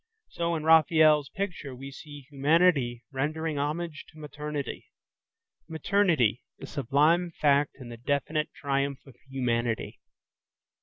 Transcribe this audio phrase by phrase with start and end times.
[0.29, 7.89] So in Raphael's picture we see humanity rendering homage to maternity,–maternity, the sublime fact in
[7.89, 9.99] the definite triumph of humanity.